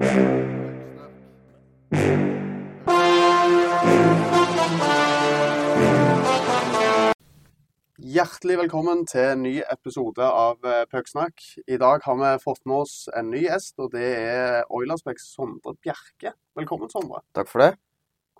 [0.00, 0.16] Hjertelig
[8.62, 10.88] velkommen til en ny episode av Pøksnakk.
[10.88, 11.44] Pucksnakk.
[11.68, 15.76] I dag har vi fått med oss en ny gjest, og det er Oilersbecks Sondre
[15.84, 16.32] Bjerke.
[16.56, 17.20] Velkommen, Sondre.
[17.36, 17.76] Takk for det.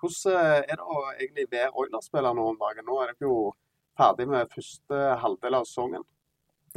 [0.01, 2.89] Hvordan eh, er det å egentlig være Oilers-spiller nå om dagen?
[2.89, 3.51] Nå er dere jo
[4.01, 6.09] ferdig med første halvdel av sesongen.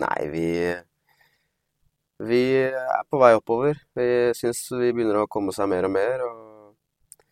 [0.04, 0.48] Nei, vi
[2.24, 3.78] Vi er på vei oppover.
[3.96, 6.24] Vi syns vi begynner å komme seg mer og mer.
[6.24, 7.22] og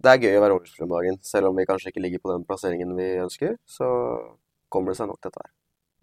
[0.00, 2.32] Det er gøy å være Oilers-spiller om dagen, selv om vi kanskje ikke ligger på
[2.32, 3.56] den plasseringen vi ønsker.
[3.68, 3.88] Så
[4.72, 5.52] kommer det seg nok, dette her.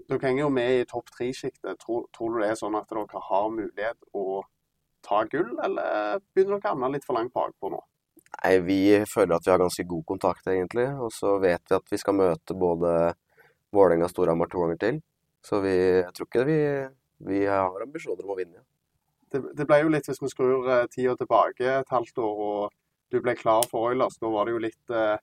[0.08, 1.80] Dere henger jo med i topp tre-sjiktet.
[1.82, 4.42] Tror, tror du det er sånn at dere har mulighet å
[5.08, 7.82] ta gull, eller begynner dere å havne litt for langt bakpå nå?
[8.38, 8.80] Nei, vi
[9.10, 10.88] føler at vi har ganske god kontakt, egentlig.
[11.02, 12.94] Og så vet vi at vi skal møte både
[13.76, 15.02] Vålerenga og Storhamar to ganger til.
[15.48, 16.60] Så vi, jeg tror ikke vi,
[17.18, 18.64] vi har ambisjoner om å vinne.
[19.32, 23.12] Det, det ble jo litt, hvis vi skrur eh, tida tilbake et halvt år, og
[23.12, 25.16] du ble klar for Oilers, da var det jo litt eh,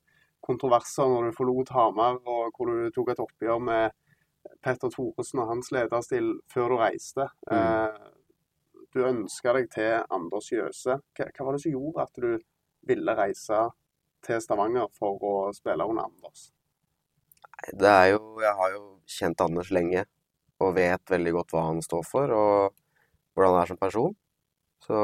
[0.45, 3.95] kontroverser når du forlot Hamar, og hvor du tok et oppgjør med
[4.64, 7.28] Petter Thoresen og hans lederstil før du reiste.
[7.48, 7.56] Mm.
[7.56, 8.11] Eh,
[8.95, 10.98] du ønska deg til Anders Jøse.
[11.17, 12.29] Hva, hva var det som gjorde at du
[12.86, 13.62] ville reise
[14.25, 16.51] til Stavanger for å spille under Anders?
[17.73, 20.05] Det er jo Jeg har jo kjent Anders lenge
[20.65, 22.75] og vet veldig godt hva han står for, og
[23.34, 24.15] hvordan han er som person.
[24.84, 24.98] Så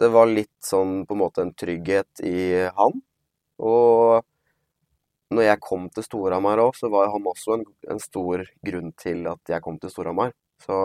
[0.00, 3.00] det var litt sånn på en måte en trygghet i han.
[3.60, 4.22] Og
[5.30, 9.26] når jeg kom til Storhamar òg, så var han også en, en stor grunn til
[9.30, 10.32] at jeg kom til Storhamar.
[10.64, 10.76] Så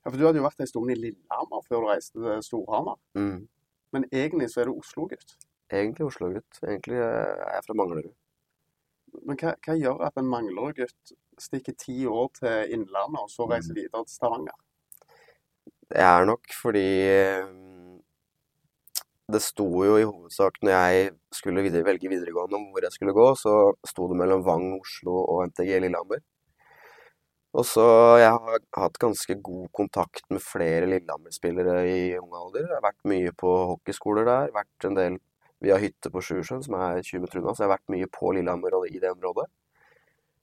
[0.00, 2.96] Ja, for Du hadde jo vært en stund i Lillehammer før du reiste til Storhamar.
[3.18, 3.40] mm,
[3.92, 5.34] Men egentlig så er du Oslo-gutt.
[5.70, 6.60] egentlig Oslo-gutt.
[6.62, 8.14] Egentlig er jeg fra Manglerud.
[9.26, 13.76] Men hva, hva gjør at en Manglerud-gutt stikker ti år til Innlandet og så reiser
[13.76, 14.58] videre til Stavanger?
[15.90, 16.88] Det er nok fordi
[17.50, 17.96] mm,
[19.34, 23.14] det sto jo i hovedsak når jeg skulle videre, velge videregående om hvor jeg skulle
[23.16, 23.54] gå, så
[23.86, 26.22] sto det mellom Vang, Oslo og NTG Lillehammer.
[27.58, 27.84] Og så
[28.22, 32.68] Jeg har hatt ganske god kontakt med flere Lillehammer-spillere i ung alder.
[32.68, 34.54] Jeg har vært mye på hockeyskoler der.
[34.54, 35.18] vært en del
[35.60, 38.08] Vi har hytte på Sjusjøen, som er 20 meter unna, så jeg har vært mye
[38.12, 39.46] på Lillehammer og i det området.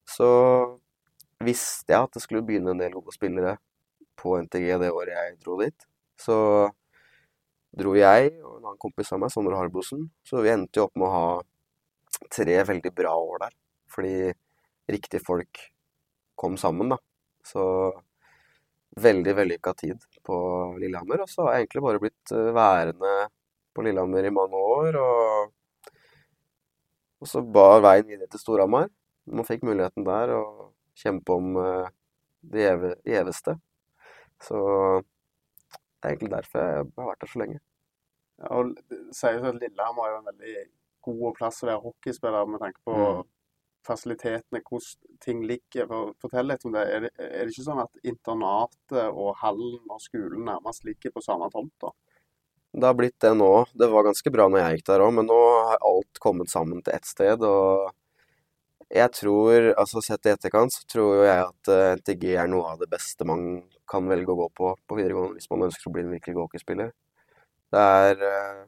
[0.08, 0.28] Så
[1.44, 3.58] visste jeg at det skulle begynne en del gode spillere
[4.18, 5.88] på NTG det året jeg dro dit.
[6.18, 6.38] Så
[7.78, 10.08] dro jeg og en annen kompis av meg, Sondre Harbosen.
[10.26, 11.28] Så vi endte jo opp med å ha
[12.34, 13.58] tre veldig bra år der.
[13.94, 14.16] Fordi
[14.90, 15.62] riktige folk
[16.38, 16.98] kom sammen, da.
[17.46, 17.64] Så
[18.98, 20.38] veldig vellykka tid på
[20.82, 21.24] Lillehammer.
[21.26, 23.14] Og så har jeg egentlig bare blitt eh, værende
[23.78, 24.98] på Lillehammer i mange år.
[25.02, 25.54] Og,
[27.22, 28.90] og så bar veien videre til Storhamar.
[29.28, 30.42] Man fikk muligheten der å
[30.98, 31.88] kjempe om eh,
[32.48, 33.58] det gjeve, gjeveste.
[34.44, 34.60] Så
[35.02, 37.60] det er egentlig derfor jeg har vært der så lenge.
[38.38, 39.00] Ja, og det
[39.34, 40.58] jo at Lillehammer er jo en veldig
[41.08, 43.24] god plass å være hockeyspiller med tanke på Mm.
[43.88, 45.88] fasilitetene, hvordan ting ligger.
[45.88, 46.82] For- Fortell litt om det.
[46.92, 47.12] Er, det.
[47.18, 51.72] er det ikke sånn at internatet og hallen og skolen nærmest ligger på samme tomt?
[51.82, 51.90] da?
[52.74, 53.52] Det har blitt det nå.
[53.74, 55.38] Det var ganske bra når jeg gikk der òg, men nå
[55.70, 57.44] har alt kommet sammen til ett sted.
[57.48, 57.88] Og
[58.94, 62.80] jeg tror, altså sett i etterkant, så tror jeg at eh, NTG er noe av
[62.84, 66.06] det beste man kan velge å gå på på videregående hvis man ønsker å bli
[66.06, 66.94] en virkelig gåkespiller.
[67.74, 68.62] Det er eh,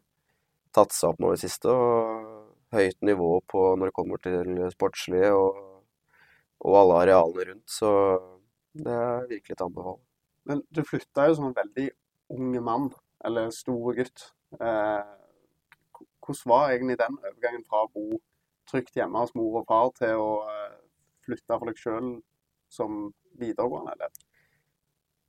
[0.76, 4.60] tatt seg opp nå i det siste, og høyt nivå på når det kommer til
[4.74, 5.62] sportslige og,
[6.66, 7.66] og alle arealene rundt.
[7.72, 7.92] Så
[8.78, 9.96] det er virkelig til å.
[10.50, 11.88] Men du flytta jo som en veldig
[12.36, 12.90] ung mann,
[13.26, 14.26] eller store gutt.
[14.60, 15.04] Eh,
[16.26, 18.20] hvordan var egentlig den overgangen fra å bo
[18.70, 20.76] trygt hjemme hos mor og far til å eh,
[21.26, 22.10] flytte for deg sjøl
[22.70, 23.08] som
[23.40, 24.14] videregående elev?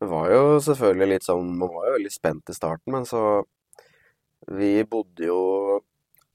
[0.00, 3.42] Det var jo selvfølgelig litt sånn Man var jo veldig spent i starten, men så
[4.48, 5.40] Vi bodde jo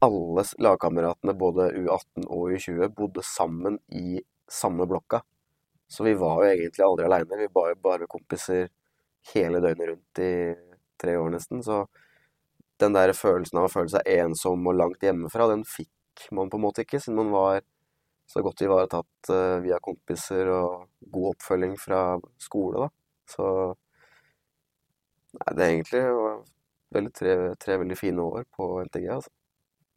[0.06, 4.20] Alle lagkameratene, både U18 og U20, bodde sammen i
[4.52, 5.24] samme blokka.
[5.90, 7.40] Så vi var jo egentlig aldri aleine.
[7.40, 8.68] Vi var jo bare kompiser
[9.32, 10.34] hele døgnet rundt i
[11.02, 11.62] tre år nesten.
[11.66, 11.84] Så
[12.82, 16.59] den der følelsen av å føle seg ensom og langt hjemmefra, den fikk man på
[16.59, 17.62] en måte ikke, siden man var
[18.26, 22.03] så godt ivaretatt eh, via kompiser og god oppfølging fra
[22.42, 22.92] skole, da.
[23.30, 23.47] Så
[25.36, 26.02] Nei, det er egentlig
[26.96, 29.32] veldig tre, tre veldig fine år på NTG, altså.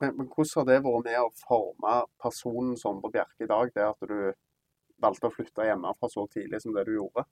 [0.03, 3.85] Men, men hvordan har det vært med å forme personen Sondre Bjerke i dag, det
[3.87, 4.33] at du
[5.03, 7.25] valgte å flytte hjemmefra så tidlig som det du gjorde?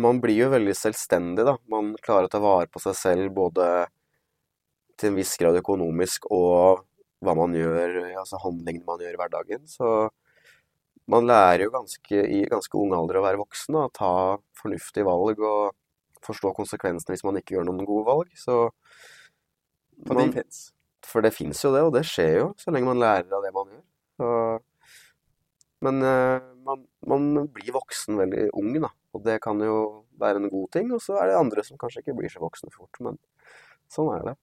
[0.00, 1.56] Man blir jo veldig selvstendig, da.
[1.72, 3.66] Man klarer å ta vare på seg selv både
[5.00, 6.84] til en viss grad økonomisk og
[7.24, 9.66] hva man gjør, altså handlingene man gjør i hverdagen.
[9.68, 10.08] Så
[11.10, 14.12] man lærer jo ganske, i ganske ung alder å være voksen, da, ta
[14.60, 15.72] fornuftige valg og
[16.24, 18.32] forstå konsekvensene hvis man ikke gjør noen gode valg.
[18.38, 18.56] Så
[20.06, 20.62] For man, det fins.
[21.06, 23.52] for det fins jo det, og det skjer jo så lenge man lærer av det
[23.56, 23.86] man gjør.
[24.20, 24.30] Så,
[25.80, 28.92] men eh, man, man blir voksen veldig ung, da.
[29.16, 30.92] Og det kan jo være en god ting.
[30.94, 33.02] Og så er det andre som kanskje ikke blir så voksne fort.
[33.04, 33.18] Men
[33.90, 34.36] sånn er det.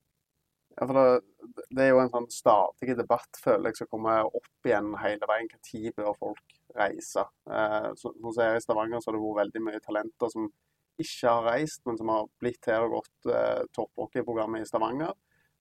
[0.78, 4.68] Ja, for det, det er jo en sånn stadig debatt, føler jeg, som kommer opp
[4.68, 5.48] igjen hele veien.
[5.50, 7.24] Når bør folk reise?
[7.50, 10.34] Eh, så, sånn som jeg er i Stavanger, så har det vært veldig mye talenter
[10.34, 10.50] som
[10.98, 15.16] ikke har reist, men som har blitt her og gått eh, topphockeyprogrammet i Stavanger.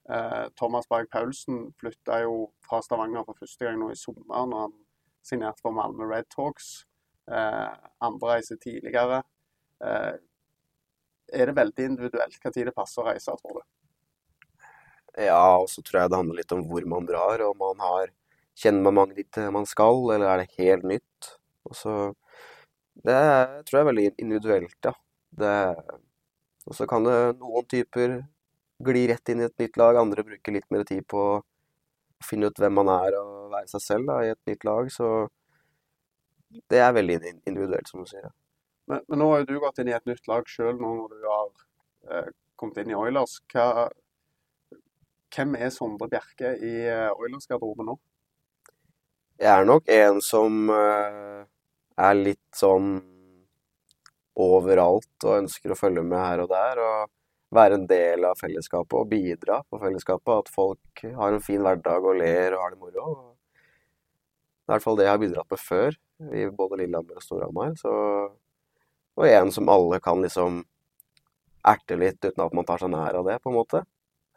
[0.09, 4.67] Eh, Thomas Berg Paulsen flytta jo fra Stavanger for første gang nå i sommer, når
[4.67, 4.77] han
[5.25, 6.85] signerte for Malmö Red Talks.
[7.27, 7.73] Eh,
[8.07, 9.21] andre reiser tidligere.
[9.83, 10.13] Eh,
[11.33, 13.65] er det veldig individuelt hva tid det passer å reise, tror du?
[15.17, 18.13] Ja, og så tror jeg det handler litt om hvor man drar, om man har
[18.57, 21.27] Kjenner man mange dit man skal, eller er det helt nytt?
[21.69, 21.91] Og så
[23.05, 23.17] Det
[23.67, 24.93] tror jeg er veldig individuelt, ja.
[25.37, 25.51] Det,
[26.65, 28.15] og så kan det noen typer
[28.87, 31.35] gli rett inn i et nytt lag, andre bruker litt mer tid på å
[32.25, 35.27] finne ut hvem man er og være seg selv da, i et nytt lag, så
[36.71, 38.29] det er veldig individuelt, som du sier.
[38.87, 41.15] Men, men nå har jo du gått inn i et nytt lag sjøl nå når
[41.15, 41.49] du har
[42.11, 42.29] eh,
[42.59, 43.39] kommet inn i Oilers.
[43.51, 43.87] Hva,
[45.35, 47.97] hvem er Sondre Bjerke i eh, Oilers-garderoben nå?
[49.37, 51.43] Jeg er nok en som eh,
[52.07, 52.95] er litt sånn
[54.37, 56.81] overalt og ønsker å følge med her og der.
[56.81, 57.13] Og
[57.55, 60.45] være en del av fellesskapet og bidra på fellesskapet.
[60.45, 63.36] At folk har en fin hverdag og ler og har det moro.
[64.67, 65.95] Det er i hvert fall det jeg har bidratt med før,
[66.35, 67.69] i både Lillehammer og Storhamar.
[67.79, 67.91] Så
[69.17, 70.59] Og en som alle kan liksom
[71.65, 73.81] erte litt uten at man tar seg nær av det, på en måte.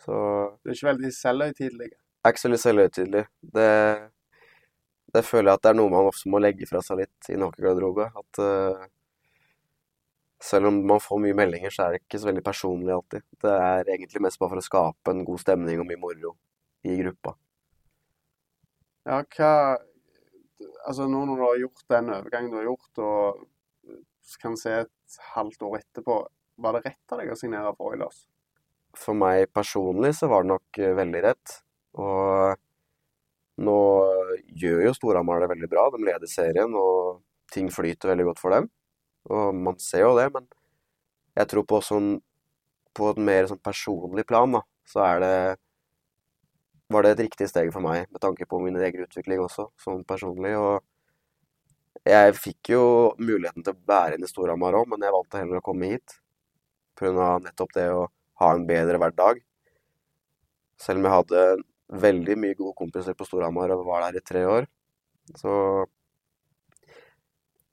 [0.05, 0.15] Så
[0.63, 1.91] Du er ikke veldig selvhøytidelig.
[2.25, 3.25] er ikke så litt selvhøytidelig.
[3.43, 3.67] Det,
[5.19, 7.35] det føler jeg at det er noe man ofte må legge fra seg litt i
[7.35, 8.07] en hockeygarderobe.
[8.23, 8.87] At uh,
[10.41, 13.27] selv om man får mye meldinger, så er det ikke så veldig personlig alltid.
[13.43, 16.37] Det er egentlig mest bare for å skape en god stemning og mye moro
[16.87, 17.35] i gruppa.
[19.11, 19.53] Ja, hva
[20.85, 23.47] Altså nå når du har gjort den overgangen du har gjort, og
[24.41, 26.21] kan se et halvt år etterpå,
[26.61, 28.25] var det rett av deg å signere for Oilers?
[28.99, 31.57] For meg personlig så var det nok eh, veldig rett.
[32.01, 32.59] Og
[33.65, 33.79] nå
[34.61, 35.87] gjør jo Storhamar det veldig bra.
[35.95, 37.23] De leder serien, og
[37.55, 38.69] ting flyter veldig godt for dem.
[39.31, 40.47] Og man ser jo det, men
[41.39, 42.15] jeg tror på sånn
[42.97, 45.35] På et mer sånn personlig plan, da, så er det
[46.91, 50.03] var det et riktig steg for meg, med tanke på min egen utvikling også, sånn
[50.09, 50.57] personlig.
[50.59, 52.83] Og jeg fikk jo
[53.21, 56.19] muligheten til å være inn i Storhamar òg, men jeg valgte heller å komme hit.
[56.99, 57.39] Pga.
[57.41, 58.09] nettopp det å
[58.43, 59.41] ha en bedre hverdag.
[60.81, 61.45] Selv om jeg hadde
[62.05, 64.69] veldig mye gode kompiser på Storhamar og var der i tre år.
[65.39, 65.53] Så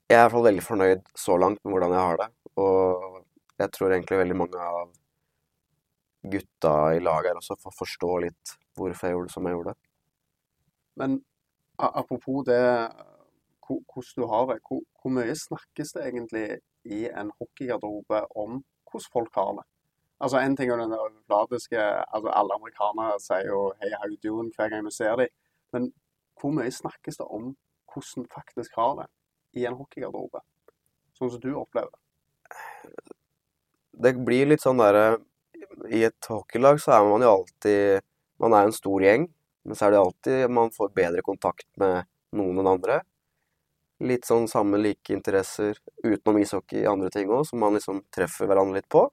[0.08, 2.28] jeg er i hvert fall veldig fornøyd så langt med hvordan jeg har det.
[2.58, 3.18] Og
[3.58, 4.94] jeg tror egentlig veldig mange av
[6.32, 9.74] gutta i laget her også får forstå litt hvorfor jeg gjorde det som jeg gjorde.
[10.98, 11.18] Men
[11.78, 12.62] apropos det,
[13.68, 16.46] hvordan du har det, hvor, hvor mye snakkes det egentlig
[16.84, 19.66] i en hockeygarderobe om hvordan folk har det?
[20.20, 24.50] Altså En ting er den overfladiske altså Alle amerikanere sier jo 'hei, how you doing'
[24.56, 25.28] hver gang du ser dem.
[25.72, 25.92] Men
[26.40, 27.56] hvor mye snakkes det om
[27.92, 29.06] hvordan faktisk har det
[29.60, 30.40] i en hockeygarderobe?
[31.14, 32.00] Sånn som du opplever det.
[34.02, 35.18] Det blir litt sånn derre
[35.90, 38.02] I et hockeylag så er man jo alltid
[38.42, 39.28] Man er en stor gjeng,
[39.66, 42.06] men så er det alltid man får bedre kontakt med
[42.38, 43.00] noen enn andre.
[44.04, 48.78] Litt sånn samme like interesser utenom ishockey andre ting òg, som man liksom treffer hverandre
[48.78, 49.08] litt på.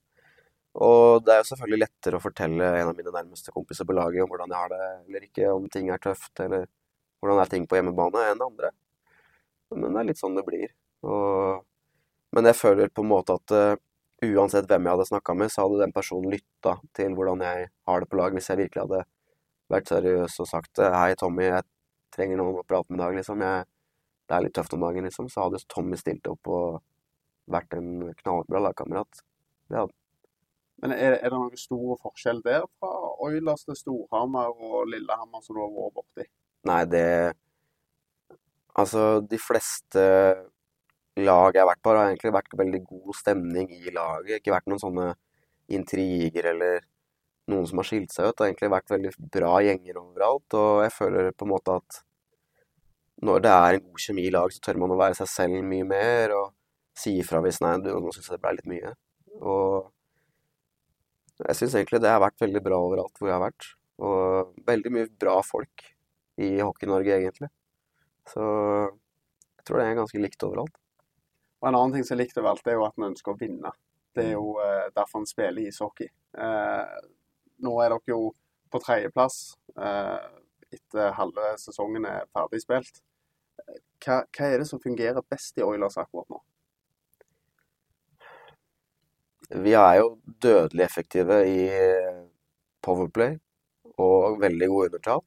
[0.76, 4.26] Og det er jo selvfølgelig lettere å fortelle en av mine nærmeste kompiser på laget
[4.26, 6.68] om hvordan jeg har det eller ikke, om ting er tøft, eller
[7.24, 8.74] hvordan er ting på hjemmebane, enn andre.
[9.74, 10.74] Men det er litt sånn det blir.
[11.08, 11.64] Og,
[12.36, 13.80] men jeg føler på en måte at uh,
[14.26, 18.04] uansett hvem jeg hadde snakka med, så hadde den personen lytta til hvordan jeg har
[18.04, 19.04] det på lag, hvis jeg virkelig hadde
[19.72, 21.66] vært seriøs og sagt Hei, Tommy, jeg
[22.16, 23.44] trenger noen å prate med i dag, liksom.
[23.44, 23.68] Jeg,
[24.26, 25.30] det er litt tøft om dagen, liksom.
[25.32, 26.82] Så hadde Tommy stilt opp og
[27.52, 29.24] vært en knallbra lagkamerat.
[29.70, 29.94] Det hadde
[30.84, 32.92] Men er, er det noen stor forskjell der fra
[33.24, 36.28] Oilers til Storhamar og Lillehammer som du har vært borti?
[36.68, 37.08] Nei, det
[38.76, 40.02] Altså, de fleste
[41.16, 44.42] lag jeg har vært på, har egentlig vært veldig god stemning i laget.
[44.42, 45.06] Ikke vært noen sånne
[45.72, 46.84] intriger eller
[47.52, 48.36] noen som har skilt seg ut.
[48.36, 52.02] Det har egentlig vært veldig bra gjenger overalt, og jeg føler på en måte at
[53.26, 55.68] når det er en god kjemi i lag, så tør man å være seg selv
[55.70, 56.54] mye mer og
[56.96, 58.94] si ifra hvis nei, du, nå syns jeg det ble litt mye.
[59.42, 59.92] Og
[61.46, 63.70] jeg syns egentlig det har vært veldig bra overalt hvor jeg har vært.
[64.06, 65.86] Og veldig mye bra folk
[66.44, 67.50] i Hockey-Norge, egentlig.
[68.28, 70.76] Så jeg tror det er ganske likt overalt.
[71.62, 73.72] Og en annen ting som er likt overalt, er jo at man ønsker å vinne.
[74.16, 76.08] Det er jo eh, derfor man spiller ishockey.
[77.56, 78.34] Eh, nå er dere jo
[78.72, 80.26] på tredjeplass eh,
[80.76, 83.02] etter halve sesongen er ferdig spilt.
[84.04, 86.42] Hva, hva er det som fungerer best i Oilers akkurat nå?
[89.66, 91.70] Vi er jo dødelig effektive i
[92.82, 93.38] powerplay
[94.02, 95.22] og veldig gode undertall.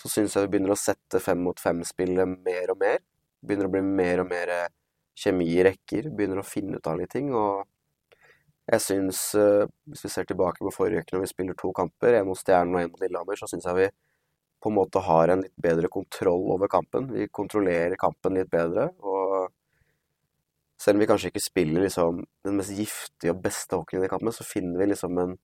[0.00, 3.02] Så syns jeg vi begynner å sette fem mot fem-spillet mer og mer.
[3.44, 4.52] Begynner å bli mer og mer
[5.18, 6.08] kjemi i rekker.
[6.10, 7.30] Begynner å finne ut av litt ting.
[7.36, 7.68] Og
[8.70, 9.20] jeg syns,
[9.90, 12.76] hvis vi ser tilbake på forrige uke når vi spiller to kamper, en mot Stjernen
[12.76, 13.88] og en mot Lillehammer, så syns jeg vi
[14.62, 17.08] på en måte har en litt bedre kontroll over kampen.
[17.10, 18.92] Vi kontrollerer kampen litt bedre.
[19.02, 19.50] og
[20.82, 24.34] selv om vi kanskje ikke spiller liksom den mest giftige og beste hockeyen i kampen,
[24.34, 25.36] så finner vi liksom en,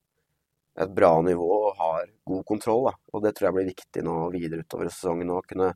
[0.83, 2.89] et bra nivå og har god kontroll.
[2.89, 2.93] Da.
[3.13, 5.31] Og det tror jeg blir viktig nå videre utover sesongen.
[5.31, 5.69] Å kunne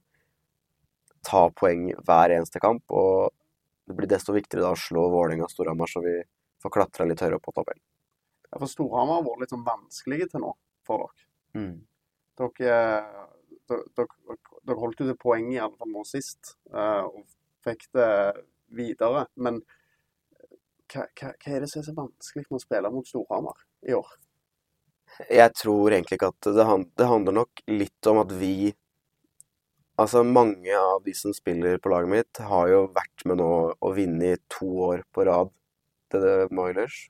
[1.24, 2.84] ta poeng hver eneste kamp.
[2.92, 3.32] Og
[3.88, 6.18] det blir desto viktigere da å slå Vålerenga og Storhamar, så vi
[6.64, 7.84] får klatra litt høyere opp på tabellen.
[8.50, 10.54] Ja, for Storhamar har vært litt sånn vanskelige til nå
[10.88, 11.28] for dere.
[11.58, 11.76] Mm.
[12.40, 12.80] Dere,
[13.70, 17.24] dere, dere holdt jo til poeng i alle fall nå sist, og
[17.66, 18.10] fikk det
[18.74, 19.26] videre.
[19.36, 19.62] Men
[20.94, 23.98] hva, hva, hva, er det som er så vanskelig med å spille mot Storhamar i
[23.98, 24.14] år?
[25.30, 28.74] Jeg tror egentlig ikke at det, det handler nok litt om at vi
[29.94, 33.92] Altså, mange av de som spiller på laget mitt, har jo vært med nå og
[33.94, 35.52] vunnet to år på rad
[36.14, 37.02] til det Moilers.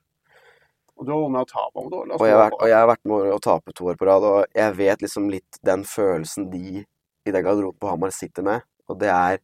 [0.94, 3.30] Og du har vært med å tape om det jeg, og jeg har vært med
[3.34, 7.32] å tape to år på rad, og jeg vet liksom litt den følelsen de i
[7.34, 8.66] den garderoben på Hamar sitter med.
[8.86, 9.40] Og det er,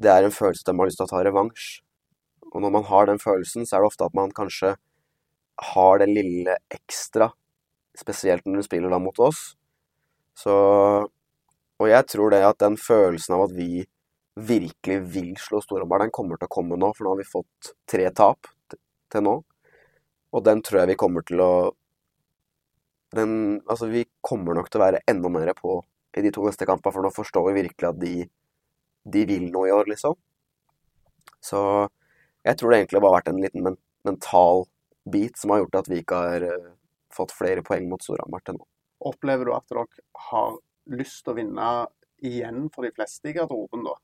[0.00, 1.66] det er en følelse de har lyst til å ta revansj.
[2.54, 4.76] Og når man har den følelsen, så er det ofte at man kanskje
[5.74, 7.28] har det lille ekstra,
[7.98, 9.52] spesielt når du spiller da mot oss.
[10.38, 10.54] Så
[11.82, 13.84] Og jeg tror det at den følelsen av at vi
[14.34, 17.74] virkelig vil slå Storhamar, den kommer til å komme nå, for nå har vi fått
[17.90, 18.53] tre tap
[19.14, 19.38] til nå.
[20.34, 21.54] Og den tror jeg vi kommer til å
[23.14, 25.78] den, Altså, vi kommer nok til å være enda mer på
[26.18, 28.14] i de to neste kampene, for nå forstår vi virkelig at de,
[29.14, 30.14] de vil noe i år, liksom.
[31.42, 31.60] Så
[32.44, 34.66] jeg tror det egentlig bare har vært en liten men mental
[35.10, 36.70] bit som har gjort at vi ikke har uh,
[37.12, 38.66] fått flere poeng mot Storhamar til nå.
[39.10, 39.86] Opplever du at dere
[40.30, 40.56] har
[40.94, 41.70] lyst til å vinne
[42.24, 43.96] igjen for de fleste i garderoben, da?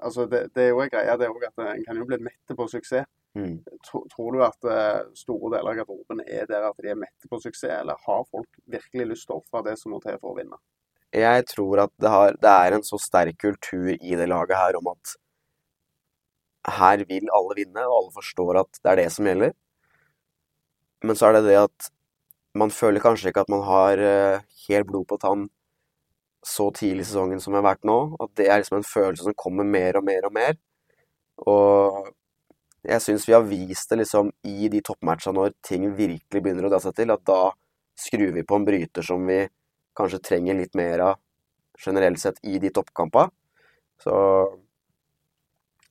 [0.00, 2.56] Altså, det, det er jo en greie det er at en kan jo bli mett
[2.56, 3.08] på suksess.
[3.38, 3.60] Mm.
[3.86, 7.30] Tror, tror du at uh, store deler av garderoben er der at de er mette
[7.30, 10.32] på suksess, eller har folk virkelig lyst til å ofre det som må til for
[10.32, 10.58] å vinne?
[11.14, 14.78] Jeg tror at det, har, det, er en så sterk kultur i det laget her
[14.78, 15.14] om at
[16.80, 19.54] her vil alle vinne, og alle forstår at det er det som gjelder.
[21.06, 21.90] Men så er det det at
[22.60, 25.48] man føler kanskje ikke at man har uh, helt blod på tann
[26.46, 27.98] så tidlig i sesongen som vi har vært nå.
[28.20, 30.58] At det er liksom en følelse som kommer mer og mer og mer.
[31.50, 32.10] Og
[32.82, 36.72] jeg syns vi har vist det liksom i de toppmatchene når ting virkelig begynner å
[36.72, 37.52] dra seg til, at da
[38.00, 39.42] skrur vi på en bryter som vi
[39.96, 41.20] kanskje trenger litt mer av
[41.80, 43.32] generelt sett i de toppkampene.
[44.00, 44.14] Så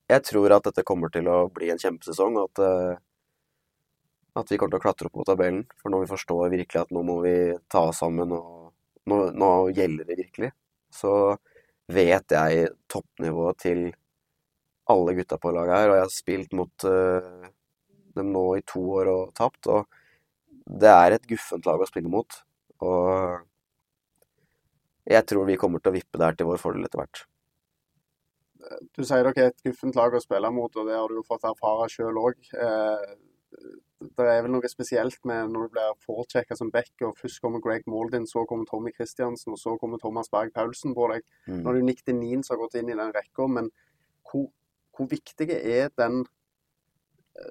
[0.10, 2.98] jeg tror at dette kommer til å bli en kjempesesong, og at, eh,
[4.42, 5.68] at vi kommer til å klatre opp på tabellen.
[5.78, 7.36] For når vi forstår virkelig at nå må vi
[7.70, 8.74] ta oss sammen, og
[9.06, 10.52] nå, nå gjelder det virkelig,
[10.90, 11.38] så
[11.90, 13.84] vet jeg toppnivået til
[14.90, 17.48] alle gutta på laget her, og jeg har spilt mot uh,
[18.18, 19.70] dem nå i to år og tapt.
[19.70, 22.40] Og det er et guffent lag å spille mot.
[22.86, 23.46] Og
[25.10, 27.24] jeg tror vi kommer til å vippe der til vår fordel etter hvert.
[28.94, 31.26] Du sier dere er et guffent lag å spille mot, og det har du jo
[31.26, 32.50] fått erfare sjøl òg.
[32.54, 33.06] Eh,
[34.00, 37.64] det er vel noe spesielt med når du blir forechecka som back, og først kommer
[37.64, 41.26] Greg Maldin, så kommer Tommy Christiansen, og så kommer Thomas Berg Paulsen på deg.
[41.48, 41.64] Mm.
[41.64, 43.72] Nå er det jo Nick Denin som har gått inn i den rekka, men
[44.30, 44.48] hvor
[45.00, 46.26] hvor viktig er den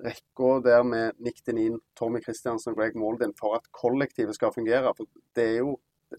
[0.04, 4.92] rekka der med Nick Denin, Tommy Christiansen og Greg Maldin for at kollektivet skal fungere?
[4.96, 5.78] For det er jo,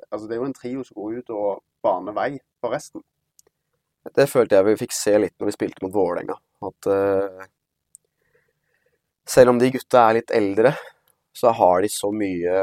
[0.09, 2.31] altså det er jo en trio som går ut og baner vei
[2.62, 3.05] for resten.
[4.15, 6.39] Det følte jeg vi fikk se litt når vi spilte mot Vålerenga.
[6.65, 7.45] At uh,
[9.29, 10.74] selv om de gutta er litt eldre,
[11.36, 12.55] så har de så mye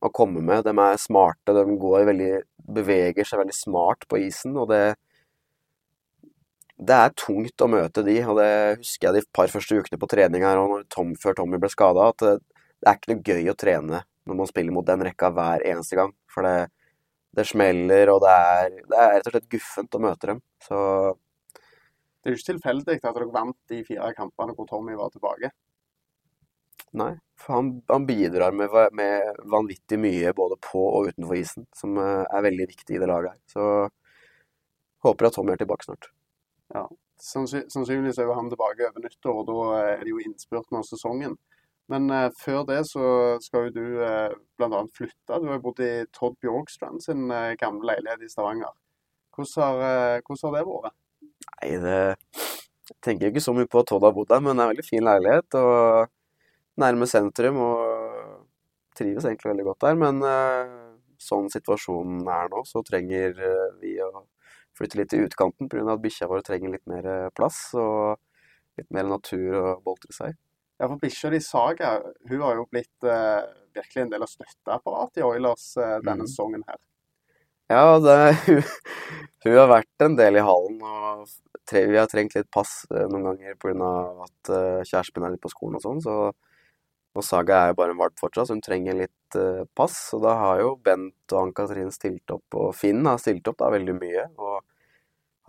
[0.00, 0.64] å komme med.
[0.64, 2.32] De er smarte, de går veldig,
[2.80, 4.56] beveger seg veldig smart på isen.
[4.56, 4.96] og det
[6.80, 10.08] det er tungt å møte de, og det husker jeg de par første ukene på
[10.08, 12.34] trening her og Tom, før Tommy ble skada, at det,
[12.80, 15.98] det, er ikke noe gøy å trene når man spiller mot den rekka hver eneste
[15.98, 16.12] gang.
[16.30, 16.70] For det,
[17.36, 20.44] det smeller, og det er, det er, rett og slett guffent å møte dem.
[20.64, 20.78] Så
[22.20, 25.52] Det er jo ikke tilfeldig at dere vant de fire kampene hvor Tommy var tilbake.
[27.00, 32.00] Nei, for han, han bidrar med, med, vanvittig mye både på og utenfor isen, som
[32.02, 33.42] eh, er veldig viktig i det laget her.
[33.52, 36.10] Så håper at Tommy er tilbake snart.
[36.74, 36.84] Ja,
[37.20, 41.36] sannsynligvis er jo han tilbake over nyttår, og da er det jo innspurten av sesongen.
[41.90, 43.04] Men uh, før det så
[43.42, 44.82] skal jo du uh, bl.a.
[44.94, 45.40] flytte.
[45.40, 48.70] Du har jo bodd i Todd Bjorkstrand sin uh, gamle leilighet i Stavanger.
[49.34, 50.98] Hvordan har, uh, hvordan har det vært?
[51.50, 51.98] Nei, det
[52.90, 54.74] Jeg tenker ikke så mye på at Todd har bodd der, men det er en
[54.74, 55.58] veldig fin leilighet.
[55.58, 58.46] Og nærme sentrum, og
[58.98, 59.98] trives egentlig veldig godt der.
[59.98, 60.22] Men
[61.20, 63.36] sånn situasjonen er nå, så trenger
[63.82, 63.89] vi
[64.80, 65.86] flytte litt i utkanten pga.
[65.92, 68.16] at bikkja vår trenger litt mer plass og
[68.80, 70.38] litt mer natur å boltre seg i.
[70.80, 71.98] Ja, for bikkja di Saga
[72.30, 73.42] hun har jo blitt eh,
[73.76, 76.30] virkelig en del av støtteapparatet i Oilers eh, denne mm.
[76.30, 76.78] sesongen her.
[77.70, 78.14] Ja, det,
[78.46, 78.62] hun,
[79.44, 80.80] hun, har vært en del i hallen.
[80.80, 81.28] og
[81.68, 83.90] tre, Vi har trengt litt pass eh, noen ganger pga.
[84.24, 86.00] at uh, kjæresten er litt på skolen og sånn.
[86.02, 86.16] Så,
[87.16, 89.98] og Saga er jo bare en valp fortsatt, så hun trenger litt uh, pass.
[90.16, 93.70] Og da har jo Bent og Ann-Katrin stilt opp, og Finn har stilt opp da
[93.74, 94.26] veldig mye.
[94.38, 94.60] Og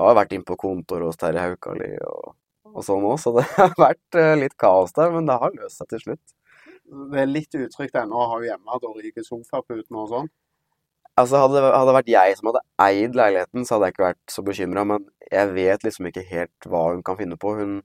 [0.02, 2.34] har vært inn på kontoret hos Terje Haukali og
[2.72, 5.82] og sånn òg, så det har vært uh, litt kaos der, men det har løst
[5.82, 6.36] seg til slutt.
[7.12, 10.30] Det er litt utrygt ennå å ha hjemme da ryker sofaputen og sånn?
[11.20, 14.34] Altså, hadde, hadde det vært jeg som hadde eid leiligheten, så hadde jeg ikke vært
[14.34, 17.54] så bekymra, men jeg vet liksom ikke helt hva hun kan finne på.
[17.60, 17.82] Hun,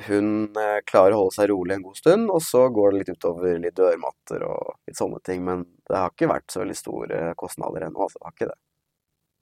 [0.00, 3.16] hun eh, klarer å holde seg rolig en god stund, og så går det litt
[3.18, 5.42] utover litt dørmatter og litt sånne ting.
[5.44, 8.20] Men det har ikke vært så veldig store kostnader ennå, altså.
[8.20, 8.60] Det har ikke det.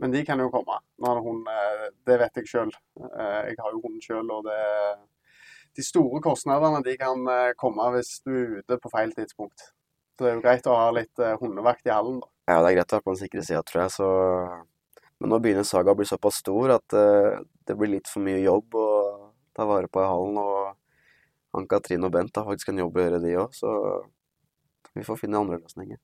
[0.01, 0.81] Men de kan jo komme.
[1.07, 2.73] Hun, eh, det vet jeg sjøl.
[2.99, 4.59] Eh, jeg har jo hunden sjøl, og det,
[5.79, 7.31] de store kostnadene de kan
[7.61, 9.71] komme hvis du er ute på feil tidspunkt.
[10.19, 12.29] Så det er jo greit å ha litt hundevakt i hallen, da.
[12.51, 13.95] Ja, det er greit å være på den sikre sida, tror jeg.
[13.95, 14.11] Så...
[15.21, 16.95] Men nå begynner Saga å bli såpass stor at
[17.69, 18.87] det blir litt for mye jobb å
[19.61, 20.39] ta vare på i hallen.
[20.41, 23.75] Og Ann-Katrin og Bent har faktisk en jobb å gjøre, de òg, så
[24.95, 26.01] vi får finne andre løsninger.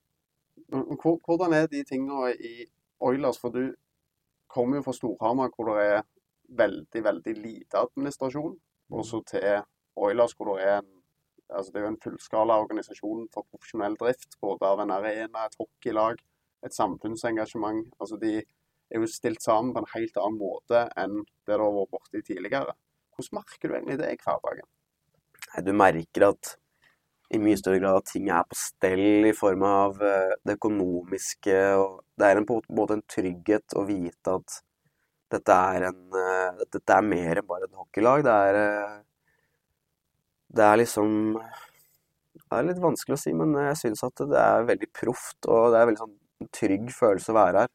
[0.66, 2.66] Hvordan er de tingene i
[3.06, 3.38] Oilers?
[3.42, 3.74] For du
[4.50, 6.04] kommer jo fra Storhamar, hvor det er
[6.58, 8.54] veldig, veldig lite administrasjon.
[8.94, 9.64] Og så til
[9.96, 10.92] Oilers, hvor det er en
[11.46, 14.34] altså det er en fullskala organisasjon for profesjonell drift.
[14.42, 16.18] Både av en arena, et hockeylag,
[16.66, 17.86] et samfunnsengasjement.
[18.00, 21.74] Altså de er jo stilt sammen på en helt annen måte enn det det har
[21.78, 22.74] vært borti tidligere.
[23.16, 24.68] Hvordan merker du egentlig det i hverdagen?
[25.64, 26.56] Du merker at
[27.34, 31.56] i mye større grad at ting er på stell i form av eh, det økonomiske.
[31.80, 34.60] og Det er en, på en måte en trygghet å vite at
[35.34, 38.22] dette er, en, uh, dette er mer enn bare et hockeylag.
[38.22, 39.00] Det er, uh,
[40.54, 41.16] det er liksom
[42.36, 45.40] Det er litt vanskelig å si, men jeg syns at det er veldig proft.
[45.50, 47.72] Og det er veldig sånn en trygg følelse å være her.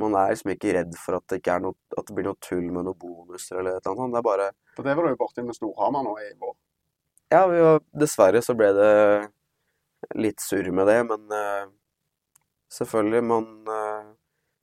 [0.00, 2.66] Man er liksom ikke redd for at det, ikke noe, at det blir noe tull
[2.68, 4.16] med noen bonuser eller et eller annet.
[4.16, 6.54] Det er bare For det var du jo borti med Storhamar nå i vår.
[7.32, 8.92] Ja, var, dessverre så ble det
[10.14, 11.72] litt surr med det, men uh,
[12.76, 14.12] selvfølgelig, man uh,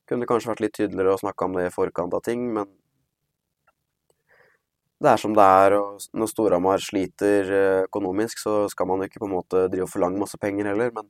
[0.07, 2.69] kunne kanskje vært litt tydeligere og snakka om det i forkant av ting, men
[5.03, 9.19] det er som det er, og når Storhamar sliter uh, økonomisk, så skal man ikke
[9.19, 11.09] på en måte drive og forlange masse penger heller, men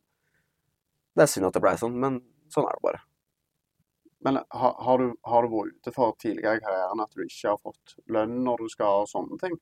[1.14, 3.04] det er synd at det blei sånn, men sånn er det bare.
[4.24, 7.54] Men har, har, du, har du vært ute for tidligere i karrieren at du ikke
[7.54, 9.58] har fått lønn når du skal ha sånne ting?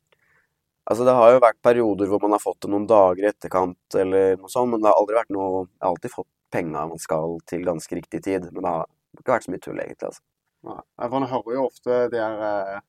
[0.90, 3.98] Altså, det har jo vært perioder hvor man har fått det noen dager i etterkant
[4.02, 7.02] eller noe sånt, men det har aldri vært noe Jeg har alltid fått penga man
[7.02, 8.88] skal til ganske riktig tid, men det har
[9.20, 10.10] ikke vært så mye tull, egentlig.
[10.12, 10.24] altså.
[10.68, 12.82] Nei, for Man hører jo ofte de her eh,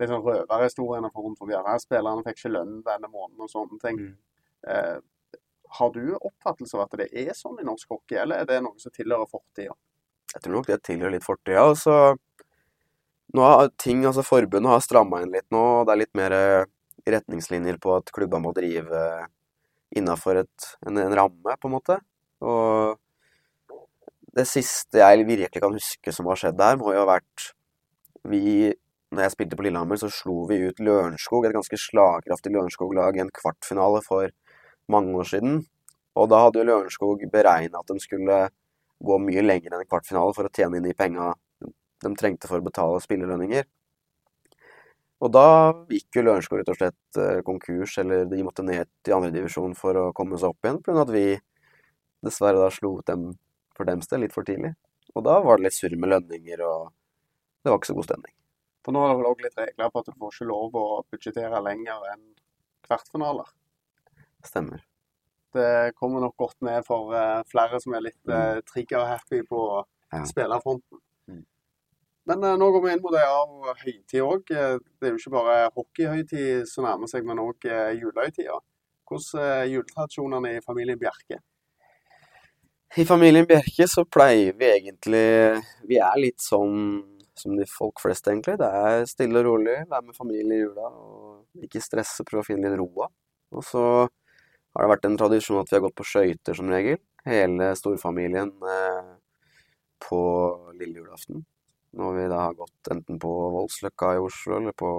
[0.00, 1.56] litt sånn røverhistoriene fra rundt forbi.
[1.56, 4.00] Her spillerne fikk ikke lønn denne måneden og sånne ting.
[4.00, 4.14] Mm.
[4.72, 4.98] Eh,
[5.80, 8.80] har du oppfattelse av at det er sånn i norsk hockey, eller er det noe
[8.82, 9.76] som tilhører fortida?
[10.34, 11.64] Jeg tror nok det tilhører litt fortida.
[11.64, 11.96] Altså,
[13.34, 15.62] nå har ting, altså Forbundet har stramma inn litt nå.
[15.80, 16.36] og Det er litt mer
[17.10, 19.04] retningslinjer på at klubba må drive
[19.96, 20.50] innafor en,
[20.96, 21.98] en, ramme, på en måte.
[22.44, 23.80] Og
[24.36, 27.50] det siste jeg virkelig kan huske som har skjedd der, må jo ha vært
[28.30, 28.70] vi
[29.10, 33.24] når jeg spilte på Lillehammer, så slo vi ut Lørenskog, et ganske slagkraftig Lørenskog-lag, i
[33.24, 34.30] en kvartfinale for
[34.90, 35.64] mange år siden.
[36.14, 38.36] Og da hadde jo Lørenskog beregna at de skulle
[39.00, 41.32] gå mye lenger enn en kvartfinale for å tjene inn de penga
[42.00, 43.66] de trengte for å betale spillerlønninger.
[45.20, 45.46] Og da
[45.92, 49.98] gikk jo Lørenskog rett og slett eh, konkurs, eller de måtte ned til andredivisjon for
[50.00, 51.02] å komme seg opp igjen, pga.
[51.02, 51.24] at vi
[52.24, 53.26] dessverre da slo ut dem
[53.76, 54.72] for dems del litt for tidlig.
[55.12, 56.88] Og da var det litt surr med lønninger, og
[57.60, 58.34] det var ikke så god stemning.
[58.80, 60.86] For nå er det vel òg litt regler på at du får ikke lov å
[61.12, 62.22] budsjettere lenger enn
[62.88, 63.52] kvartfinaler?
[64.46, 64.86] Stemmer.
[65.54, 70.24] Det kommer nok godt med for uh, flere som er litt uh, trigger-happy på ja.
[70.28, 71.02] spillerfronten.
[72.28, 74.50] Men uh, nå går vi inn mot ei av høytid òg.
[74.54, 77.66] Eh, det er jo ikke bare hockeyhøytid som nærmer seg, men òg
[77.98, 78.60] julehøytida.
[79.10, 81.40] Hvordan er juletradisjonene i familien Bjerke?
[82.98, 85.24] I familien Bjerke så pleier vi egentlig
[85.88, 87.00] Vi er litt sånn
[87.40, 88.58] som de folk flest, egentlig.
[88.60, 92.48] Det er stille og rolig, være med familie i jula og ikke stresse, prøve å
[92.50, 93.08] finne litt roa.
[93.56, 93.84] Og så
[94.74, 96.98] har det vært en tradisjon at vi har gått på skøyter som regel.
[97.26, 99.08] Hele storfamilien eh,
[100.06, 100.20] på
[100.78, 101.44] lille julaften.
[101.98, 104.90] Når vi da har gått enten på Voldsløkka i Oslo eller på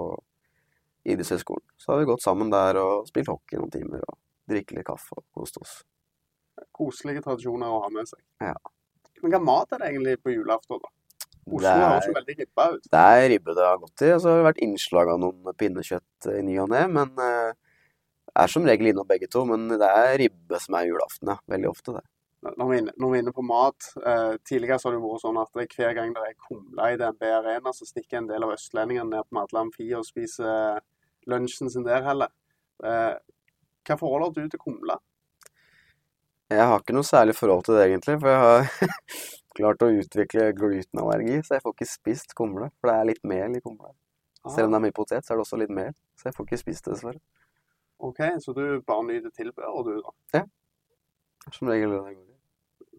[1.08, 1.64] idrettshøyskolen.
[1.80, 4.18] Så har vi gått sammen der og spilt hockey noen timer og
[4.50, 5.78] drikket litt kaffe og kost oss.
[6.76, 8.20] Koselige tradisjoner å ha med seg.
[8.44, 8.54] Ja.
[9.22, 10.92] Men hva mat er det egentlig på julaften, da?
[11.42, 12.84] Oslo Det er- høres jo veldig ribba ut.
[12.92, 15.54] Det er ribbe det har gått i, og så har det vært innslag av noen
[15.58, 16.86] pinnekjøtt i ny og ne.
[16.86, 17.52] Men eh,
[18.38, 19.44] er som regel innom begge to.
[19.48, 21.38] Men det er ribbe som er julaften, ja.
[21.52, 22.04] Veldig ofte, det.
[22.42, 25.36] Når vi, når vi er inne på mat, eh, tidligere så har det vært sånn
[25.38, 29.12] at hver gang det er kumle i DNB Arena, så stikker en del av østlendingene
[29.12, 30.80] ned på Madla Amfi og spiser
[31.30, 32.32] lunsjen sin der heller.
[32.82, 33.14] Eh,
[33.86, 34.98] hva har du til kumle?
[36.52, 38.18] Jeg har ikke noe særlig forhold til det, egentlig.
[38.20, 38.98] For jeg har
[39.58, 42.72] klart å utvikle glutenallergi, så jeg får ikke spist kumle.
[42.80, 43.94] For det er litt mel i kumle.
[44.50, 45.94] Selv om det er mye potet, så er det også litt mel.
[46.18, 47.22] Så jeg får ikke spist det, dessverre.
[48.02, 50.40] OK, så du bare nyter tilbehøret, du, da?
[50.40, 51.50] Ja.
[51.54, 51.94] Som regel.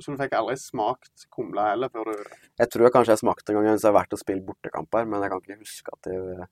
[0.02, 2.14] Så du fikk aldri smakt kumle heller før du
[2.60, 5.06] Jeg tror jeg kanskje jeg smakte en gang hvis jeg har vært og spilt bortekamper,
[5.08, 6.48] men jeg kan ikke huske at det,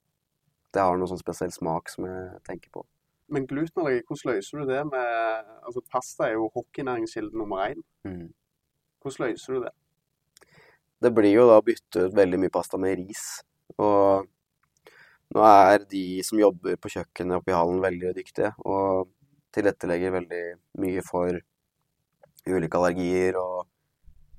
[0.75, 2.83] det har noen sånn spesiell smak som jeg tenker på.
[3.31, 7.79] Men glutenallergi, hvordan løser du det med Altså, pasta er jo hockeynæringskilde nummer én.
[8.03, 8.27] Mm.
[9.01, 9.73] Hvordan løser du det?
[11.01, 13.23] Det blir jo da å bytte ut veldig mye pasta med ris.
[13.79, 14.27] Og
[15.31, 19.09] nå er de som jobber på kjøkkenet oppe i hallen veldig dyktige, og
[19.55, 20.43] tilrettelegger veldig
[20.83, 21.39] mye for
[22.47, 23.67] ulike allergier og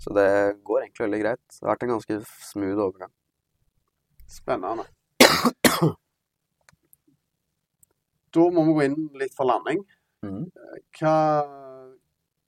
[0.02, 1.42] Så det går egentlig veldig greit.
[1.46, 2.16] Det har vært en ganske
[2.48, 3.12] smooth overgang.
[4.26, 4.88] Spennende.
[8.34, 9.84] Da må vi gå inn litt for landing.
[10.26, 10.48] Mm.
[10.98, 11.14] Hva,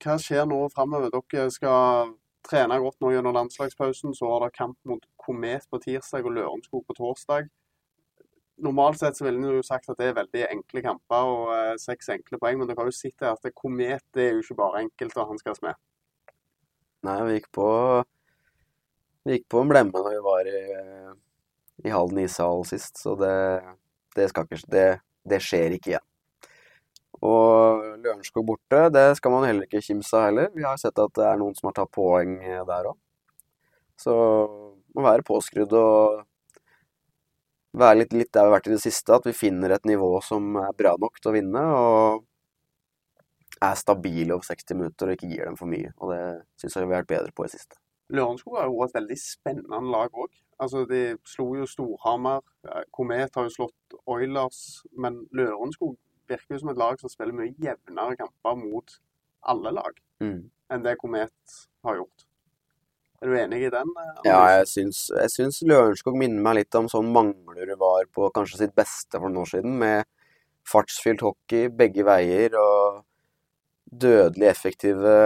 [0.02, 1.14] hva skjer nå framover?
[1.14, 2.14] Dere skal
[2.48, 4.16] trene godt nå gjennom landslagspausen.
[4.18, 7.46] Så har dere kamp mot Komet på tirsdag og Lørenskog på torsdag.
[8.62, 11.72] Normalt sett så ville en jo sagt at det er veldig enkle kamper og eh,
[11.82, 14.60] seks enkle poeng, men dere har jo sett at det Komet det er jo ikke
[14.60, 15.78] bare enkelt å hanskes med.
[17.04, 17.68] Nei, vi gikk på
[19.26, 20.62] Vi gikk på en blemme når vi var i,
[21.88, 23.36] i Halden ishall sist, så det,
[24.14, 24.88] det skal ikke det,
[25.26, 26.06] det skjer ikke igjen.
[27.24, 30.50] Og Lørenskog borte, det skal man heller ikke kimse av heller.
[30.54, 32.36] Vi har sett at det er noen som har tatt poeng
[32.68, 32.98] der òg.
[33.96, 34.14] Så
[34.94, 36.20] må være påskrudd og
[37.80, 39.16] være litt, litt der vi har vært i det siste.
[39.16, 42.24] At vi finner et nivå som er bra nok til å vinne, og
[43.62, 45.92] er stabile over 60 minutter og ikke gir dem for mye.
[46.02, 46.22] Og det
[46.60, 47.78] syns jeg vi har vært bedre på i det siste.
[48.14, 50.32] Lørenskog har jo et veldig spennende lag òg.
[50.60, 52.42] Altså, de slo jo Storhamar.
[52.94, 54.58] Komet har jo slått Oilers.
[54.96, 55.96] Men Lørenskog
[56.30, 58.98] virker jo som et lag som spiller mye jevnere kamper mot
[59.44, 60.48] alle lag Mm.
[60.70, 62.24] enn det Komet har gjort.
[63.24, 63.88] Er du enig i den?
[63.96, 64.26] Anders?
[64.28, 68.60] Ja, jeg syns, jeg syns Lørenskog minner meg litt om sånn Manglerud var på kanskje
[68.60, 70.04] sitt beste for noen år siden, med
[70.68, 73.00] fartsfylt hockey begge veier og
[73.88, 75.16] dødelig effektive,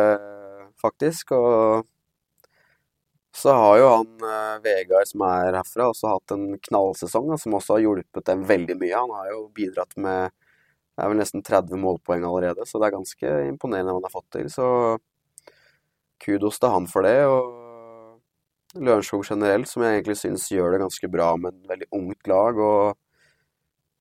[0.78, 1.34] faktisk.
[1.34, 1.88] Og
[3.34, 7.80] så har jo han eh, Vegard som er herfra, også hatt en knallsesong, som også
[7.80, 8.94] har hjulpet dem veldig mye.
[8.94, 13.00] Han har jo bidratt med det er vel nesten 30 målpoeng allerede, så det er
[13.00, 14.46] ganske imponerende hva han har fått til.
[14.50, 14.66] Så
[16.22, 17.24] kudos til han for det.
[17.26, 17.57] og
[18.76, 22.58] Lørenskog generelt, som jeg egentlig syns gjør det ganske bra med et veldig ungt lag.
[22.58, 22.96] og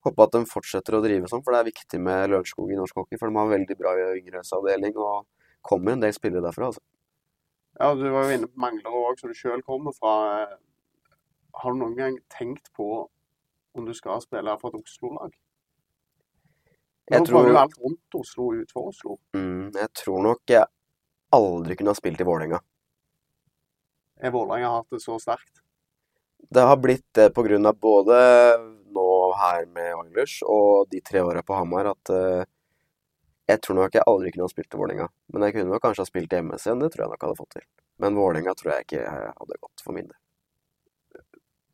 [0.04, 2.94] Håper at de fortsetter å drive sånn, for det er viktig med Lørenskog i norsk
[3.00, 3.18] hockey.
[3.18, 5.26] For de har veldig bra yngresavdeling og
[5.66, 6.66] kommer en del spillere derfra.
[6.70, 6.80] altså.
[7.80, 10.42] Ja, Du var jo inne på Manglerud òg, som du sjøl kommer fra.
[10.42, 10.56] Eh,
[11.54, 13.08] Har du noen gang tenkt på
[13.74, 15.32] om du skal spille for et Oslo-lag?
[17.10, 19.18] Jeg Nå tror- prøver jo alt rundt Oslo utenfor Oslo.
[19.34, 20.64] Mm, jeg tror nok jeg
[21.32, 22.60] aldri kunne ha spilt i Vålerenga.
[24.18, 25.62] Er Vålerenga hatt det så sterkt?
[26.48, 28.18] Det har blitt det av både
[28.94, 32.44] nå her med Anglers og de tre åra på Hamar at uh,
[33.48, 35.08] jeg tror nok jeg aldri kunne ha spilt i Vålerenga.
[35.32, 37.38] Men jeg kunne nok kanskje ha spilt i MS igjen, det tror jeg nok hadde
[37.38, 37.66] fått til.
[38.02, 41.22] Men Vålerenga tror jeg ikke hadde gått for min del.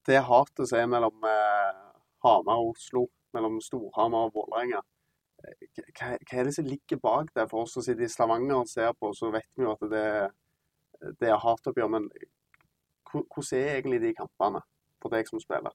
[0.06, 1.80] Det hatet som er mellom eh,
[2.26, 4.84] Hamar og Oslo, mellom Storhamar og Vålerenga,
[5.42, 7.48] eh, hva, hva er det som ligger bak det?
[7.50, 10.06] For oss som sitter i Stavanger og ser på, så vet vi jo at det,
[11.20, 11.90] det er hatoppgjør.
[11.96, 12.08] Men
[13.10, 14.62] hvordan er egentlig de kampene
[15.02, 15.74] for deg som spiller?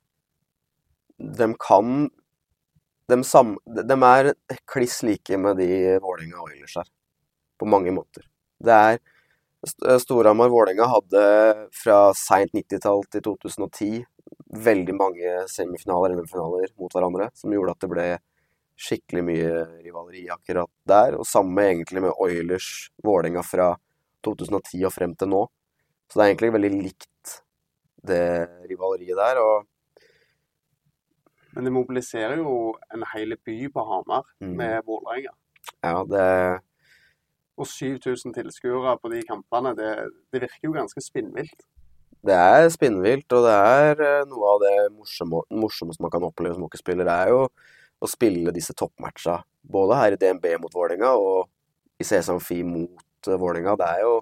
[1.20, 2.10] De kan
[3.10, 4.34] De, sam, de er
[4.70, 6.89] kliss like med de Vålerenga og Oilers her,
[7.58, 8.22] på mange måter.
[8.62, 9.00] Det er
[9.65, 11.24] St- Storhamar-Vålerenga hadde
[11.74, 14.06] fra seint 90-tall til 2010
[14.68, 18.08] veldig mange semifinaler eller finaler mot hverandre, som gjorde at det ble
[18.80, 19.50] skikkelig mye
[19.84, 21.18] rivaleri akkurat der.
[21.20, 23.72] Og samme egentlig med Oilers-Vålerenga fra
[24.26, 25.44] 2010 og frem til nå.
[26.10, 27.36] Så det er egentlig veldig likt
[28.10, 28.24] det
[28.70, 29.42] rivaleriet der.
[29.44, 29.66] Og
[31.56, 35.34] Men det mobiliserer jo en hel by på Hamar mm, med Vålerenga.
[35.84, 36.62] ja, det
[37.58, 39.90] Og 7000 tilskuere på de kampene, det,
[40.32, 41.66] det virker jo ganske spinnvilt.
[42.24, 46.56] Det er spinnvilt, og det er eh, noe av det morsomme, morsomste man kan oppleve
[46.56, 47.46] som hockeyspiller, det er jo
[48.00, 49.42] å spille disse toppmatcha.
[49.64, 51.50] Både her i DNB mot Vålerenga og
[52.00, 52.88] i CSM FI Amfi
[53.20, 53.76] mot eh, Vålerenga.
[53.76, 54.22] Det er jo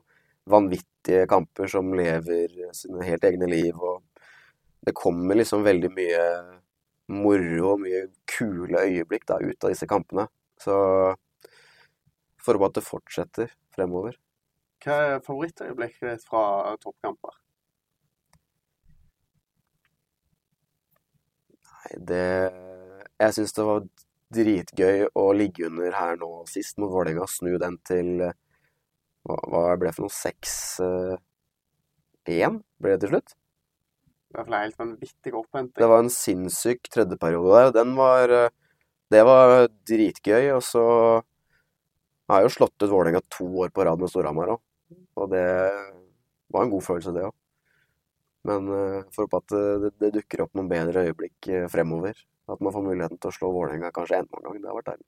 [0.50, 4.04] vanvittige kamper som lever sine helt egne liv, og
[4.86, 6.24] det kommer liksom veldig mye
[7.08, 10.28] moro og mye kule øyeblikk da, ut av disse kampene.
[10.60, 10.74] Så
[12.44, 14.18] får håpe at det fortsetter fremover.
[14.84, 17.36] Hva er favorittøyeblikket ditt fra toppkamper?
[21.68, 22.26] Nei, det
[23.18, 23.88] Jeg syns det var
[24.34, 27.26] dritgøy å ligge under her nå sist mot Vålerenga.
[27.28, 28.28] Snu den til
[29.28, 30.16] Hva, hva ble det for noe?
[30.16, 33.30] 6-1 ble det til slutt?
[34.28, 35.80] Det var helt vanvittig opphenting.
[35.80, 37.68] Det var en sinnssyk tredjeperiode der.
[37.80, 38.54] Den var eh,
[39.12, 40.46] Det var dritgøy.
[40.56, 40.84] Og så
[42.28, 44.62] har jeg jo slått ut Vålerenga to år på rad med Storhamar òg.
[45.18, 45.48] Og det
[46.54, 47.36] var en god følelse, det òg.
[48.48, 52.16] Men jeg får håpe at det, det dukker opp noen bedre øyeblikk eh, fremover.
[52.48, 54.60] At man får muligheten til å slå Vålerenga kanskje enda en gang.
[54.64, 55.08] Det har vært deilig.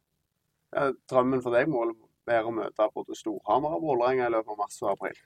[0.75, 1.85] Ja, drømmen for deg må
[2.27, 5.19] være å møte både Storhamar og Vålerenga i løpet av mars og april.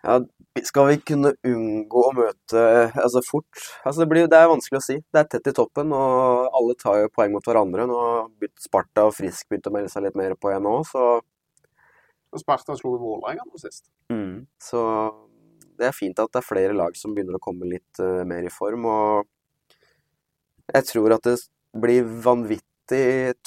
[0.00, 0.14] Ja,
[0.64, 2.60] skal vi kunne unngå å møte
[3.02, 4.96] altså fort altså det, blir, det er vanskelig å si.
[5.12, 7.84] Det er tett i toppen, og alle tar jo poeng mot hverandre.
[7.88, 11.10] Nå har Sparta og Frisk begynt å melde seg litt mer på igjen nå, så
[12.30, 13.90] Og Sparta slo Vålerenga nå sist.
[14.62, 14.80] Så
[15.80, 18.46] det er fint at det er flere lag som begynner å komme litt uh, mer
[18.46, 18.86] i form.
[18.86, 19.26] Og
[20.70, 21.36] jeg tror at det
[21.80, 22.69] blir vanvittig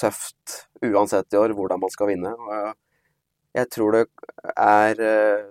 [0.00, 0.54] tøft
[0.84, 2.32] uansett i år hvordan man skal vinne.
[2.34, 2.72] Og
[3.54, 4.04] jeg tror det
[4.56, 5.44] er eh,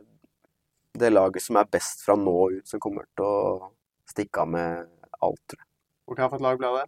[0.99, 3.71] det laget som er best fra nå ut, som kommer til å
[4.09, 4.89] stikke av med
[5.23, 5.69] alt, tror jeg.
[6.07, 6.87] Og hva for et lag blir det?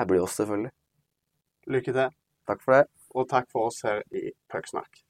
[0.00, 0.72] Det blir oss, selvfølgelig.
[1.70, 2.16] Lykke til,
[2.48, 2.84] Takk for det.
[3.14, 5.02] og takk for oss her i Pucksnakk.